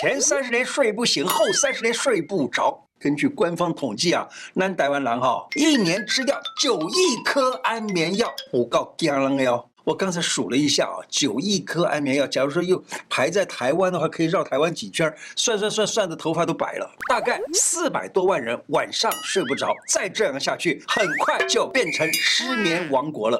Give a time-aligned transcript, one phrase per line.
[0.00, 2.86] 前三十年睡不醒，后三十年睡不着。
[2.98, 9.68] 根据官方统计啊，南台湾人哈，一年吃掉九亿颗安眠药，我告惊人了哟。
[9.84, 16.90] 我刚才数了一下啊，九亿颗安眠药，假如说又排在台湾的话，可以绕台湾几圈，算算算算的头发都白了。
[17.06, 23.38] 大概四百多万人晚上睡不着，再这样下去，很快就变成失眠王国了。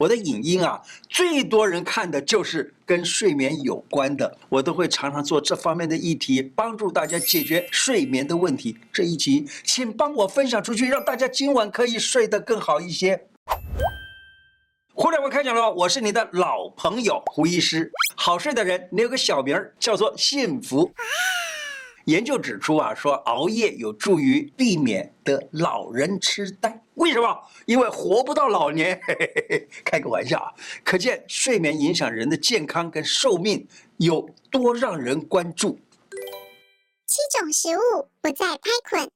[0.00, 0.80] 我的影音啊，
[1.10, 8.78] 最多人看的就是跟睡眠有关的，我都会常常做这方面的议题，帮助大家解决睡眠的问题。
[8.90, 13.26] 这一集，请帮我分享出去，让大家今晚可以睡得更好一些。
[14.94, 17.92] 互联网开讲了，我是你的老朋友胡医师。
[18.16, 20.90] 好睡的人，你有个小名儿叫做幸福。
[22.10, 26.82] 研究指出啊，说熬夜有助于避免得老人痴呆。
[26.94, 27.38] 为什么？
[27.66, 29.00] 因为活不到老年。
[29.06, 30.52] 嘿嘿嘿，开个玩笑啊！
[30.82, 33.64] 可见睡眠影响人的健康跟寿命
[33.98, 35.78] 有多让人关注。
[37.06, 39.08] 七种食物不再拍捆。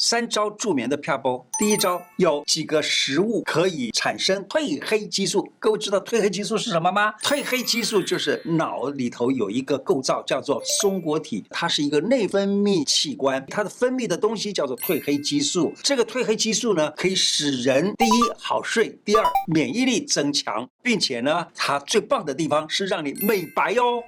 [0.00, 5.52] 三招助眠的撇步，第一招有几个食物可以产生褪黑激素。
[5.58, 7.12] 各位知道褪黑激素是什么吗？
[7.20, 15.74] 褪黑激素就是脑里头有一个构造叫做松果体，它是一个内分泌器官，它的分泌的东西叫做褪黑激素。
[15.82, 24.00] 这个褪黑激素呢，可以使人第一好睡，第二免疫力增强，并且呢，它最棒的地方是让你美白哦。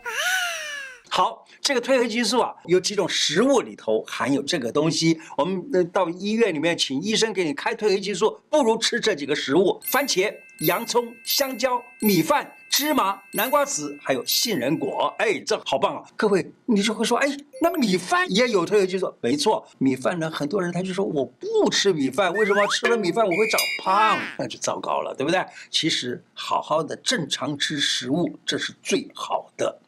[1.12, 5.20] 好，这个褪黑激素啊，有几种食物里头含有这个东西。
[5.36, 15.14] 我们到医院里面请医生给你开褪黑激素，不如吃这几个食物：番茄、洋葱、香蕉、米饭、芝麻、南瓜籽，还有杏仁果。
[15.18, 16.02] 哎，这好棒啊！
[16.16, 17.28] 各位，你就会说，哎，
[17.60, 19.14] 那米饭也有褪黑激素？
[19.20, 24.18] 没错，米饭呢，很多人他就说我不吃米饭，为什么吃了米饭我会长胖？
[24.38, 25.44] 那就糟糕了，对不对？
[25.70, 29.78] 其实好好的正常吃食物，这是最好的。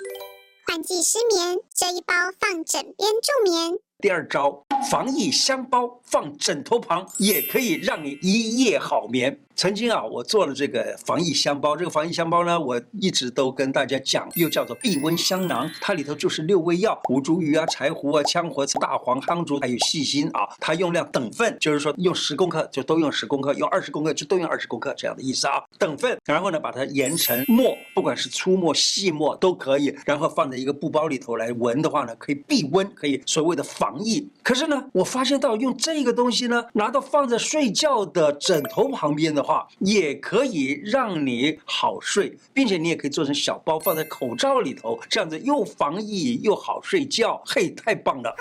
[0.64, 3.78] 换季失眠，这一包放枕边助眠。
[4.02, 9.38] 第二招，防疫香包放枕头旁，也可以让你一夜好眠。
[9.54, 11.76] 曾经啊，我做了这个防疫香包。
[11.76, 15.70] 这个防疫香包呢，我一直都跟大家讲，又叫做避瘟香囊。
[15.80, 20.48] 它里头就是六味药：吴茱萸啊、柴胡啊、羌活、大黄、夯竹，还有细辛啊。
[20.58, 25.62] 它用量等份，就是说用十公克就都用十公克，用二十公克就都用二十公克这样的意思啊。
[25.78, 29.94] 等份，然后呢，把它研成末，不管是粗末、细末都可以。
[30.06, 34.26] 然后放在一个布包里头来闻的话呢，可以避瘟，可以所谓的防疫。
[34.42, 39.42] 可是呢，我发现到用这个东西呢，拿到放在睡觉的枕头旁边的。
[39.42, 48.32] 话也可以让你好睡，并且你也可以做成小包放在口罩里头，这样子又防疫又好睡觉，嘿，太棒了！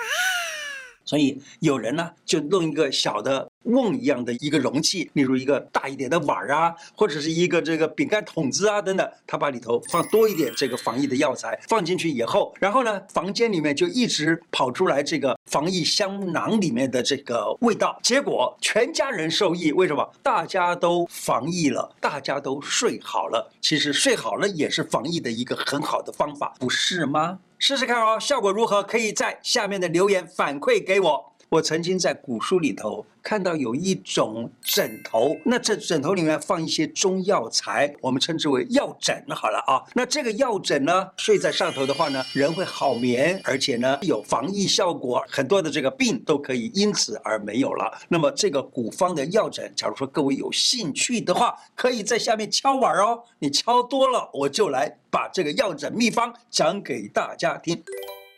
[1.04, 3.50] 所以有人呢就弄一个小的。
[3.64, 19.72] 瓮一样的一个容器，例如一个大一点的碗啊，或者是一个这个饼干桶子啊等等，他把里头放多一点这个防疫的药材放进去以后，然后呢，房间里面就一直跑出来这个防疫香囊里面的这个味道，结果全家人受益。
[19.72, 20.08] 为什么？
[20.22, 23.50] 大家都防疫了，大家都睡好了。
[23.60, 27.38] 其实睡好了也是防疫的一个很好的方法，不是吗？
[27.58, 28.82] 试试看哦，效果如何？
[28.82, 31.31] 可以在下面的留言反馈给我。
[31.52, 39.22] 我曾经在古书里头看到有一种枕头，那这枕头里面放一些中药材，我们称之为药枕。
[39.28, 48.00] 好了啊，那这个药枕呢，睡在上头的话呢，人会好眠，而且呢有防疫效果，很多的这个病都可以因此而没有了。
[48.08, 53.24] 那么这个古方的药枕，假如说各位有兴趣的话，可以在下面敲碗哦。
[53.40, 57.84] 你敲多了，我就来把这个药枕秘方讲给大家听。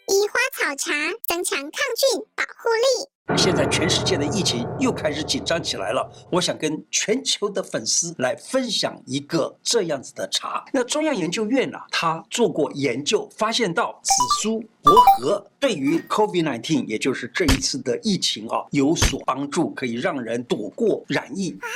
[0.07, 0.93] 宜花草茶
[1.27, 3.39] 增强抗菌保护力。
[3.39, 10.63] 现在全世界的疫情又开始紧张起来了，我想跟全球的粉丝来分享一个这样子的茶。
[10.75, 21.57] 那中央研究院呢、他做过研究，发现到紫苏、薄荷对于 COVID-19，也就是这一次的疫情啊，有所帮助，可以让人躲过染疫。
[21.61, 21.67] 啊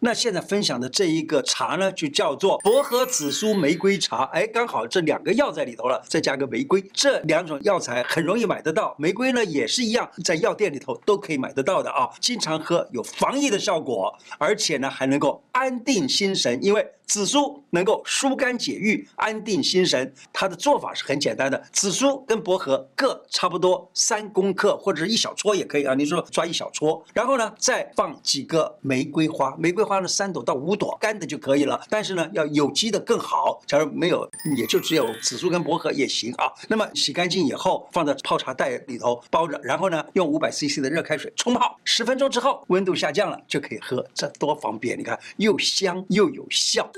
[0.00, 4.24] 那现在分享的这一个茶呢，就叫做薄荷紫苏玫瑰茶。
[4.32, 8.94] 哎，刚好这两个药在里头了，再加个玫瑰，这两种药材很容易买得到。
[8.98, 12.08] 玫瑰呢也是一样，在药店里头都可以买得到的啊。
[12.20, 16.86] 经常喝有防疫的效果，而且呢还能够安定心神，因为。
[17.06, 20.12] 紫苏能够疏肝解郁、安定心神。
[20.32, 25.94] 它的做法是很简单的，紫苏跟薄荷各差不多三公克，或者是一小撮也可以啊。
[25.94, 31.80] 你说抓一小撮，然后呢再放几个玫瑰花，玫瑰花呢三朵到五朵，干的就可以了。
[31.88, 33.60] 但是呢要有机的更好。
[33.66, 36.52] 假如没有，也就只有紫苏跟薄荷也行啊。
[36.68, 44.98] 那么洗干净以后放在泡茶袋里头包着，然后呢用五百 CC 的热开水冲泡，十分钟之后温度下降了就可以喝，这多方便！
[44.98, 46.90] 你看又香又有效。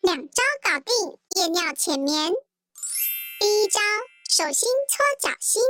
[0.00, 2.32] 两招搞定夜尿浅眠。
[3.40, 3.80] 第一招，
[4.28, 5.60] 手心搓脚心。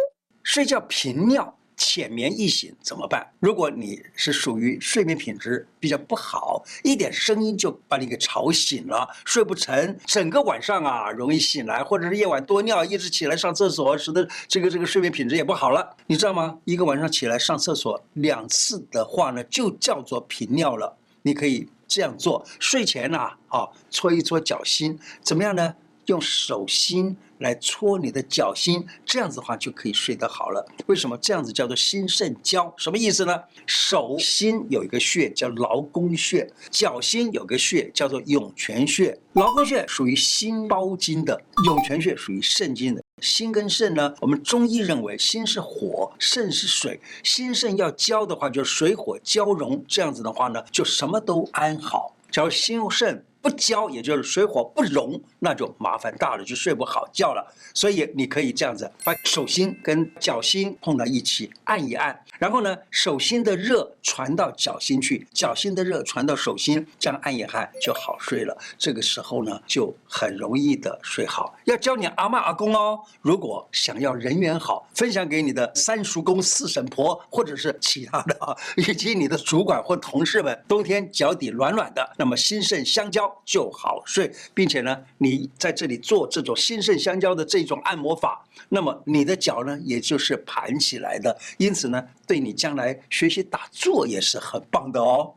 [0.42, 1.54] 睡觉频尿。
[1.80, 3.24] 浅眠易醒怎么办？
[3.38, 15.96] 如果你是属于睡眠品质比较不好，一点声音就把你给吵醒了，睡不成，整个晚上啊容易醒来，或者是夜晚多尿，一直起来上厕所，使得这个这个睡眠品质也不好了。
[16.08, 16.58] 你知道吗？
[16.64, 20.98] 一个晚上起来上厕所两次的话呢，就叫做频尿了。
[21.28, 25.74] 你可以这样做，睡前啊啊搓一搓脚心，怎么样呢？
[26.06, 27.16] 用手心。
[27.38, 30.66] 来搓你的脚心，这样子的话就可以睡得好了。
[30.86, 32.74] 为什么这样子叫做心肾交？
[32.76, 33.40] 什么意思呢？
[33.64, 39.16] 手心有一个穴叫劳宫穴，脚心有个穴叫做涌泉穴。
[39.34, 43.00] 劳宫穴属于心包经的，涌泉穴属于肾经的。
[43.20, 49.84] 心跟肾呢，我们中医认为心是火，肾是水，心肾要交的话，就水火交融。
[49.86, 52.14] 这样子的话呢，就什么都安好。
[52.30, 53.24] 假如心肾。
[53.40, 57.54] 不交，也就是水火不容，那就麻烦大了，就睡不好觉了。
[57.72, 68.56] 所以你可以这样子，把手心跟脚心碰到一起，按一按，然后呢，手心的热传到脚心去，脚心的热传到手心，这样按一按就好睡了。
[68.76, 71.54] 这个时候呢，就很容易的睡好。
[71.64, 83.27] 要教你阿嬷阿公哦，如果想要人缘好，分享给你的三叔公四婶婆，或者是其他的啊，以及你的主管或同事们，冬天脚底暖暖的，那么心肾相交。
[83.44, 95.34] 就好睡，并且呢，你在这里做这种心肾相交的这种按摩法，那么你的脚呢，也就是盘起来的，因此呢，对你将来学习打坐也是很棒的哦。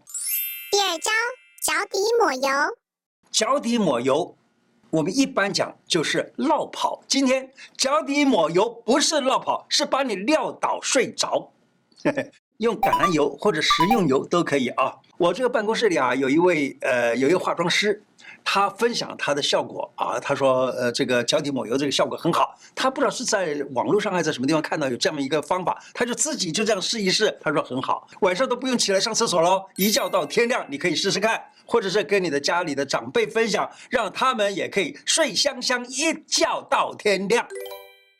[0.71, 1.11] 第二招，
[1.61, 2.49] 脚底抹油。
[3.29, 4.35] 脚底抹油，
[4.89, 7.01] 我们一般讲就是绕跑。
[7.07, 11.51] 今天脚底抹油不是绕跑，是把你撂倒睡着。
[12.62, 14.94] 用橄榄油或者食用油都可以啊。
[15.18, 18.04] 我这个办公室里啊，有一位呃，有一个化妆师，
[18.44, 20.19] 他分享他的效果啊。
[20.19, 22.56] 他说，呃，这个脚底抹油这个效果很好。
[22.74, 27.36] 他不知道是在网络上还是在什么地方看到有这么一个方法，他就自己就这样试一试。
[27.42, 37.48] 他说很好，晚上都不用起来上厕所喽，一觉到天亮，你可以试试看，或者是跟你的家里的长辈分享，让他们也可以睡香香，一觉到天亮。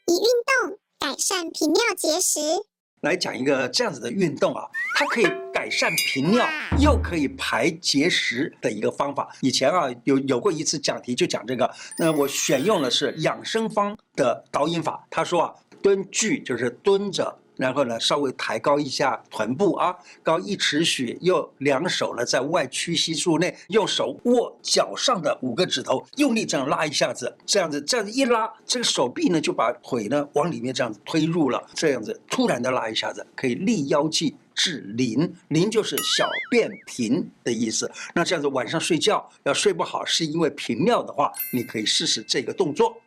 [0.06, 2.71] 以运动改善频尿结石。
[3.02, 4.64] 来讲一个这样子的运动啊，
[4.96, 6.48] 它可以改善频尿，
[6.80, 9.30] 又可以排结石的一个方法。
[9.42, 15.06] 以前啊，有有过一次讲题就讲这个，那我选用的是养生方的导引法。
[15.10, 17.40] 他说啊，蹲踞就是蹲着。
[17.62, 37.92] 然后呢，稍微抬高一下臀部啊，高一尺许，又两手呢在外屈膝处内，用手握脚上的五个指头，用力这样拉一下子，这样子这样子一拉，这个手臂呢就把腿呢往里面这样子推入了，这样子突然的拉一下子，可以利腰际治淋，淋就是小便频的意思。
[38.16, 42.98] 那这样子晚上睡觉要睡不好，是因为频尿的话，你可以试试这个动作。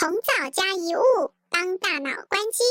[0.00, 1.37] 红枣加一物。
[1.60, 2.62] 帮大脑关机，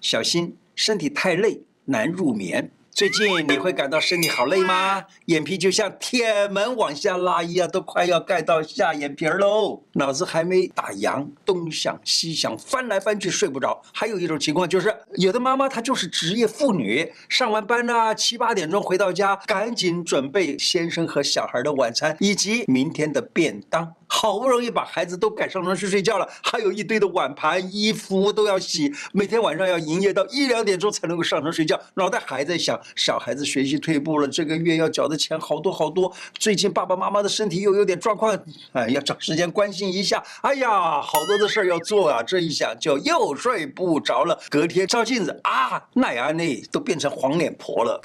[0.00, 2.72] 小心身体太累难入眠。
[2.90, 5.04] 最近你会感到身体好累吗？
[5.26, 9.84] 眼皮就像铁门往下拉一样，都快要盖到下眼皮喽。
[9.92, 13.80] 脑子还没打烊，东想西想，翻来翻去睡不着。
[13.94, 23.94] 还有一种情况就是，有的妈妈她就是职业妇女，上完班呢，七八点钟回到家，赶紧准备先生和小孩的晚餐以及明天的便当。
[24.06, 38.38] 好不容易把孩子都赶上床去睡觉了，还有一堆的碗盘、衣服都要洗，每天晚上要营业到一两点钟才能够上床睡觉，脑袋还在想小孩子学习退步了，这个月要缴的钱好多好多，最近爸爸妈妈的身体又有点状况，
[38.72, 40.22] 哎，要找时间关心一下。
[40.42, 44.38] 哎呀，好多的事儿要做啊，这一想就又睡不着了。
[44.48, 48.00] 隔天照镜子啊，奈安内都变成黄脸婆了。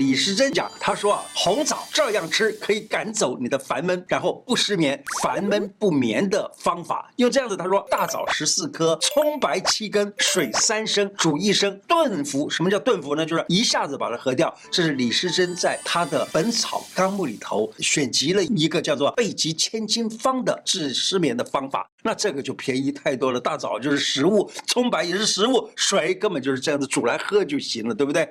[0.00, 7.12] 李时珍讲，他说啊，红枣这样吃可以赶走你的烦闷，然后不失眠，烦闷不眠的方法。
[7.14, 12.50] 用这样子，他说大枣十四颗，葱白七根，水三升，煮一升，炖服。
[12.50, 13.24] 什么叫炖服呢？
[13.24, 14.52] 就是一下子把它喝掉。
[14.68, 21.88] 这是李时珍在他的《本草纲目》里头选集了一个叫做“备急千金方”的治失眠的方法。
[22.02, 23.38] 那这个就便宜太多了。
[23.38, 28.28] 大枣就是食物，葱白也是食物，水根本就是这样子煮来喝就行了，对不对？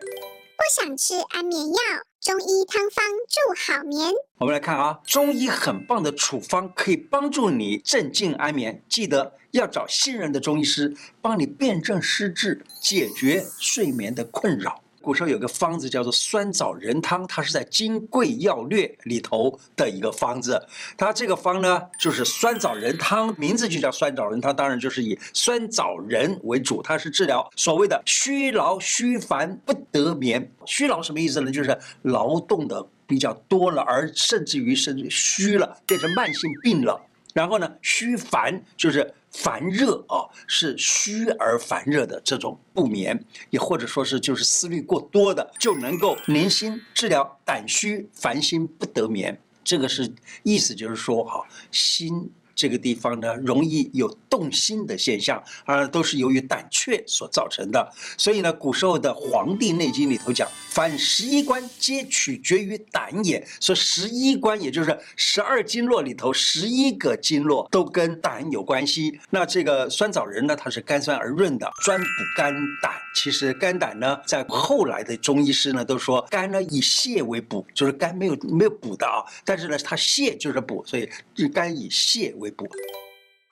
[0.55, 1.75] 不想吃安眠药，
[2.21, 4.11] 中医汤方助好眠。
[4.37, 8.83] 我们来看啊，中医很棒的处方，可以帮助你镇静安眠。
[8.87, 14.82] 记得要找信任的中医师，帮你辨证施治，解决睡眠的困扰。
[15.03, 20.65] 古时候有个方子叫做酸枣仁汤，它是在《金匮要略》里头的一个方子。
[20.97, 26.81] 它这个方呢，就是酸枣仁汤，名字就叫酸枣仁汤，当然就是以酸枣仁为主。
[26.81, 30.49] 它是治疗所谓的虚劳虚烦不得眠。
[30.65, 31.51] 虚劳什么意思呢？
[31.51, 36.97] 就是劳动的比较多了，而甚至于甚至虚了，变成慢性病了。
[37.33, 49.37] 然后呢，虚烦就是烦热啊，是虚而烦热的这种不眠，也或者说是就是思虑过多的，就能够宁心治疗胆虚烦心不得眠。
[49.63, 50.13] 这个是
[50.43, 52.31] 意思就是说哈，心。
[52.55, 57.91] 这个地方呢，容易有动心的现象，而都是由于胆怯所造成的。
[58.17, 63.45] 所以呢，古时候的《黄帝内经》里头讲，凡十一关皆取决于胆也。
[63.59, 69.19] 说十一关，也就是十二经络里头十一个经络都跟胆有关系。
[69.29, 72.91] 那这个酸枣仁呢，它是甘酸而润的，专补肝胆。
[73.15, 79.21] 其实肝胆呢，在后来的中医师呢都说，肝呢以泻为补，就是肝没有没有补的啊。
[79.45, 81.07] 但是呢，它泻就是补，所以
[81.53, 82.65] 肝以泻为补。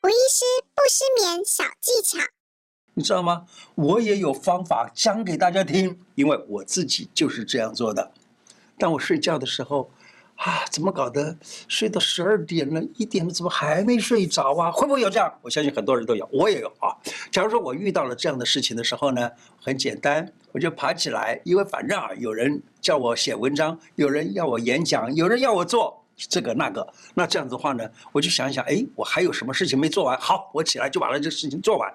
[0.03, 2.24] 吴医师不失眠小技巧，
[2.95, 3.45] 你知道吗？
[3.75, 8.12] 我也有方法讲给大家听，因为我自己就是这样做的。
[8.79, 9.91] 当我睡觉的时候，
[10.38, 11.38] 啊，怎么搞的？
[11.67, 14.71] 睡到十二点了，一点了，怎么还没睡着啊？
[14.71, 15.31] 会不会有这样？
[15.43, 16.98] 我相信很多人都有，我也有啊。
[17.31, 19.29] 假如说我遇到了这样的事情的时候呢，
[19.62, 26.00] 很简单，我就爬起来，因为反正啊，有人叫我写文章，有人要我演讲，有人要我做。
[26.29, 30.17] 这个那个，那这样子的话呢，我就想一想，哎，我还有什么事情没做完？
[30.19, 31.93] 好，我起来就把那这个事情做完。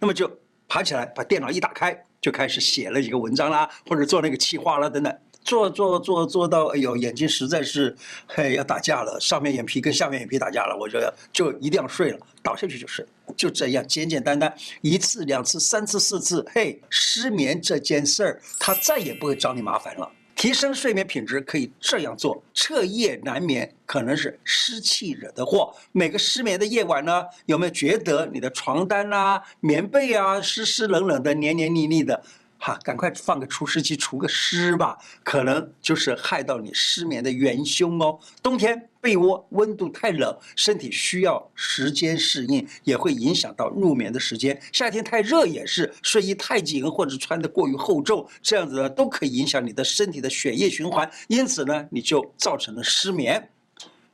[0.00, 0.30] 那么就
[0.68, 5.18] 爬起来，把电脑一打开，就开始写了一个文章啦，或者做那个企划啦等等。
[5.44, 11.00] 做做做做到，哎呦，眼睛实在是，嘿，要打架了，上面眼皮跟下面眼皮打架了，我就
[11.32, 20.10] 就一定要睡了，倒下去就睡，就这样简简单单，一次两次三次四次，嘿，失眠这件事儿，他再也不会找你麻烦了。
[20.38, 25.74] 提升睡眠品质可以这样做：彻夜难眠可能是湿气惹的祸。
[25.90, 32.22] 每个失眠的夜晚呢，有没有觉得你的床单啊、棉被啊湿湿冷冷的、黏黏腻腻的？
[32.60, 38.20] 哈，赶快放个除湿机除个湿吧，可能就是害到你失眠的元凶哦。
[38.40, 44.60] 冬天被窝温度太冷，身体需要时间适应，也会影响到入眠的时间。
[44.72, 53.50] 夏天太热也是，睡衣太紧或者穿的过于厚重，这样子呢都可以影响你的身体的血液循环，因此呢你就造成了失眠。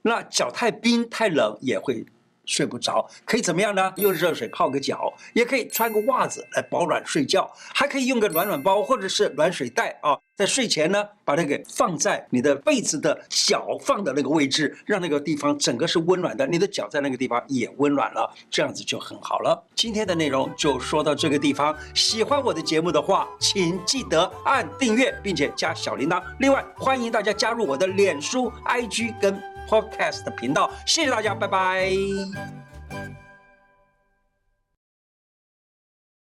[0.03, 2.05] 那脚太冰太冷也会。
[2.47, 3.93] 睡不着，可以怎么样呢？
[3.97, 19.63] 用热水泡个脚，也可以穿个袜子来保暖睡觉，还可以用个暖暖包或者是暖水袋啊，在睡前呢，把它给放在你的被子的脚放的那个位置，让那个地方整个是温暖的，你的脚在那个地方也温暖了，这样子就很好了。
[19.75, 26.23] 今天的内容就说到这个地方，喜欢我的节目的话，请记得按订阅并且加小铃铛。
[26.39, 29.54] 另外，欢迎大家加入我的脸书、IG 跟。
[29.69, 31.91] Podcast 频道，谢谢大家，拜拜。